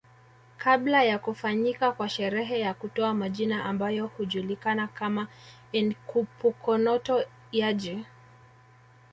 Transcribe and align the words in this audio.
Kabla 0.57 1.03
ya 1.03 1.19
kufanyika 1.19 1.91
kwa 1.91 2.09
sherehe 2.09 2.59
ya 2.59 2.73
kutoa 2.73 3.13
majina 3.13 3.65
ambayo 3.65 4.07
hujulikana 4.07 4.87
kama 4.87 5.27
Enkipukonoto 5.73 7.23
Eaji 7.53 8.05